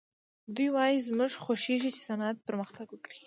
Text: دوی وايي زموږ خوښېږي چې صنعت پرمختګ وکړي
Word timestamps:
دوی 0.55 0.69
وايي 0.75 0.97
زموږ 1.07 1.31
خوښېږي 1.43 1.89
چې 1.95 2.01
صنعت 2.07 2.37
پرمختګ 2.47 2.87
وکړي 2.91 3.17